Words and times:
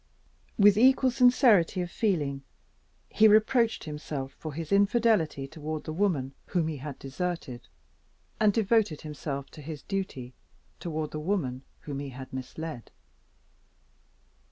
With 0.57 0.79
equal 0.79 1.11
sincerity 1.11 1.79
of 1.81 1.91
feeling, 1.91 2.41
he 3.07 3.27
reproached 3.27 3.83
himself 3.83 4.33
for 4.33 4.55
his 4.55 4.71
infidelity 4.71 5.47
toward 5.47 5.83
the 5.83 5.93
woman 5.93 6.33
whom 6.47 6.69
he 6.69 6.77
had 6.77 6.97
deserted, 6.97 7.67
and 8.39 8.51
devoted 8.51 9.01
himself 9.01 9.51
to 9.51 9.61
his 9.61 9.83
duty 9.83 10.33
toward 10.79 11.11
the 11.11 11.19
woman 11.19 11.61
whom 11.83 11.99
he 11.99 12.09
had 12.09 12.33
misled. 12.33 12.89